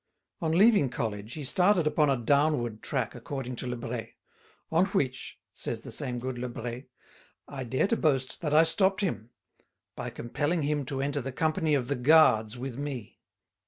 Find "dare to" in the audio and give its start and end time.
7.65-7.95